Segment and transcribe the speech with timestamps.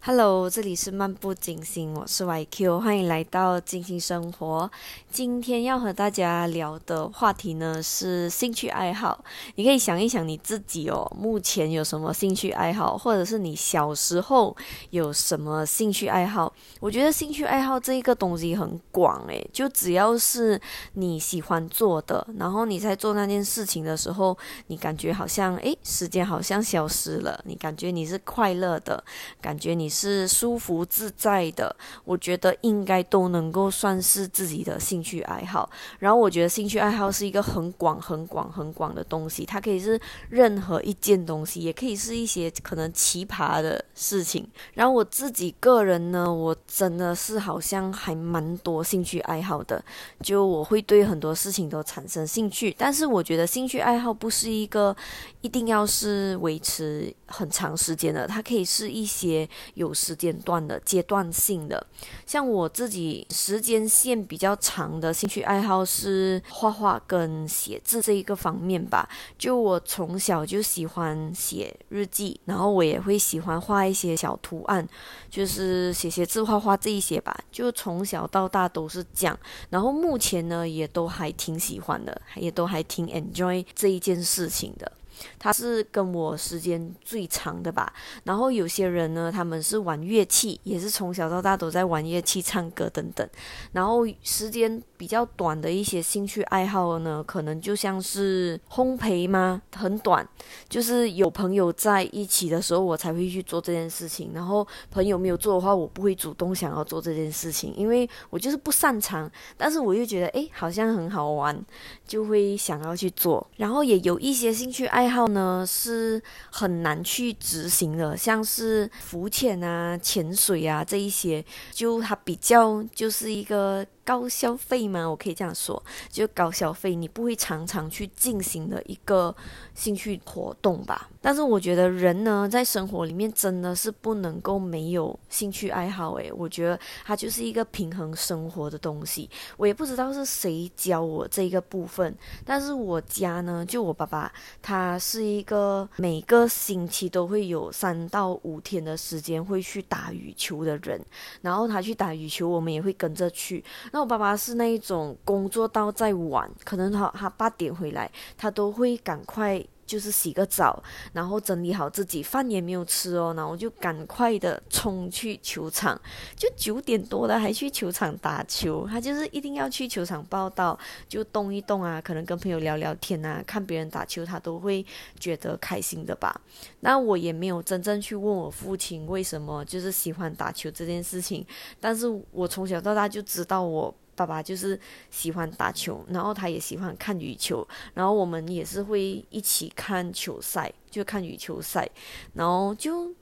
[0.00, 4.70] Hello，这里是漫步金星，我是 YQ，欢迎来到金星生活。
[5.10, 9.22] 今天要和大家聊的话题呢是兴趣爱好。
[9.56, 14.56] 你可以想一想你自己哦，目前有什么兴趣爱好，或者是你小时候
[14.90, 16.50] 有什么兴趣爱好？
[16.80, 20.58] 我觉得兴趣爱好这一个东西很广诶，就只要是
[20.94, 24.38] 你喜欢做的，然后你在做那件事情的时候，
[24.68, 29.04] 你感觉好像诶，时间好像消失了，你感觉你是快乐的，
[29.42, 29.87] 感觉你。
[29.88, 31.74] 是舒服自在的，
[32.04, 35.68] 我觉得应该都能够算是自己的兴趣爱好。
[35.98, 39.98] 然后我觉得兴趣爱好是一个很广、很广、很广的东西，它可以是
[40.28, 44.46] 任何一件东西，也可以是一些可能奇葩的事情。
[44.74, 49.82] 然后我自己个人呢，我真的是好像还蛮多兴趣爱好的，
[50.22, 52.74] 就我会对很多事情都产生兴趣。
[52.78, 54.96] 但是我觉得兴趣爱好不是一个
[55.40, 59.48] 一定要是维持很长时间的，它可以是一些。
[59.78, 61.86] 有时间段的阶段性的，
[62.26, 69.08] 像我自己时间线比较长的兴趣爱好是画画跟写字这一个方面吧。
[69.38, 74.86] 就我从小就喜欢写日记，然后我也会喜欢画一些小图案，
[75.30, 77.38] 就是写写字、画画这一些吧。
[77.52, 79.38] 就从小到大都是这样，
[79.70, 84.90] 然后目前呢也都还挺喜欢的，也都还挺 enjoy 这一件事情的。
[85.38, 87.92] 他是跟我时间最长的吧，
[88.24, 93.28] 然后有些人呢，他们是玩乐器，也是从小到大都在玩乐器、唱歌等等，
[93.72, 99.62] 然后时间比较短的一些兴趣爱好呢，可能就像是烘焙吗？
[99.74, 100.28] 很短，
[100.68, 111.58] 就是有朋友在一起的时候，我才会去做这件事情，然后朋友没有做的话，我不会主动想要做这件事情，因为我就是不擅长，但是我又觉得诶，好像很好玩，
[112.06, 114.98] 就会想要去做，然后也有一些兴趣爱。
[114.98, 123.86] 爱好呢是很难去执行的，像是浮潜啊、潜水啊这一些，就它比较就是一个。
[124.08, 125.06] 高消费吗？
[125.06, 129.36] 我可以这样说，就高消费，你不会常常去进行的一个
[129.74, 131.10] 兴趣活动吧。
[131.20, 136.14] 但是我觉得人呢，在生活里面真的是不能够没有兴趣爱好。
[136.14, 139.28] 诶，我觉得它就是一个平衡生活的东西。
[139.58, 142.16] 我也不知道是谁教我这个部分，
[142.46, 144.32] 但是我家呢，就我爸爸，
[144.62, 150.98] 他是一个每个星期都会有三到五天的时间会去打羽球的人。
[151.42, 153.62] 然后他去打羽球，我们也会跟着去。
[154.00, 160.80] 我爸爸是那一种工作到再晚，可能他他八点回来，他都会赶快就是洗个澡，
[161.14, 165.98] 然后整理好自己，饭也没有吃哦，然后就赶快的冲去球场，
[166.36, 170.78] 就九点多了还去球场打球，他就是一定要去球场报道，
[171.08, 174.84] 就动一动啊，可能跟朋友聊聊天啊，看别人打球，他都会
[175.18, 176.38] 觉得开心的吧。
[176.80, 181.46] 那我也没有真正去问我父亲为什么就是喜欢打球这件事情，
[181.80, 183.94] 但是我从小到大就知道我。
[184.18, 184.78] 爸爸就是
[185.12, 187.64] 喜欢打球，然后他也喜欢看羽球，
[187.94, 191.88] 然后我们也是会一起看球赛，就看羽球赛，
[192.34, 193.14] 然后就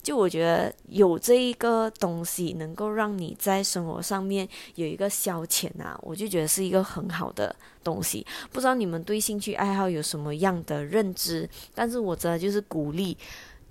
[0.00, 8.24] 就我觉得有这一个东西能够让你在生活上面有一个消遣啊，我就觉得是一个很好的东西。
[8.52, 11.48] 不知道你们对兴趣爱好有什么样的认知？
[11.74, 13.18] 但是我真的就是鼓励。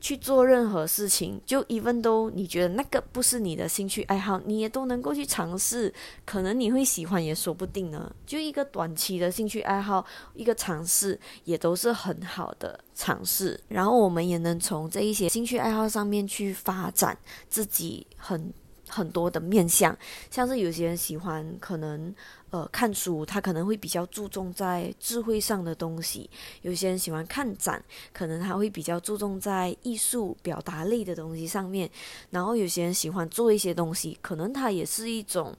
[0.04, 5.94] 去做任何事情，就 even 都你觉得那个不是你的兴趣爱好，你也都能够去尝试，
[6.26, 8.14] 可能你会喜欢也说不定呢。
[8.26, 13.58] 就一个短期的兴趣爱好，一个尝试也都是很好的尝试。
[13.70, 18.54] 然后我们也能从这一些兴趣爱好上面去发展自己很。
[18.94, 19.98] 很多的面向，
[20.30, 22.14] 像是有些人喜欢可能
[22.52, 26.30] 呃看书，他可能会比较注重在智慧上的东西；
[26.62, 27.84] 有些人喜欢看展，
[28.14, 31.90] 可能他会比较注重在艺术表达类的东西上面；
[32.30, 35.52] 然后有些人喜欢做一些东西，可能他也是一种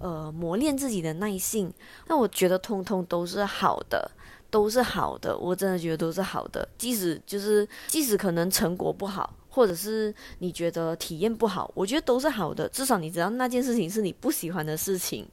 [0.00, 1.70] 呃磨练自己的耐性。
[2.06, 4.10] 那我觉得通通都是好的，
[4.50, 9.34] 都是好的，我真的觉得都是好的，即使就是即使可能成果不好。
[9.48, 15.26] 或者是你觉得体验不好，我觉得都是好的，至少你知道那件事情是你不喜欢的事情。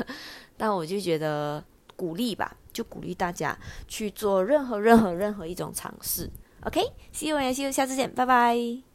[0.56, 1.62] 但我就觉得
[1.96, 3.58] 鼓励吧，就鼓励大家
[3.88, 6.30] 去做任何任何任何一种尝试。
[6.64, 8.91] OK，See you，See you，下次见，拜拜。